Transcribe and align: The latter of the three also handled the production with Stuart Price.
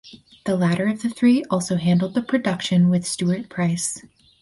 The 0.45 0.57
latter 0.57 0.87
of 0.87 1.03
the 1.03 1.11
three 1.11 1.43
also 1.51 1.75
handled 1.75 2.15
the 2.15 2.23
production 2.23 2.89
with 2.89 3.05
Stuart 3.05 3.49
Price. 3.49 4.01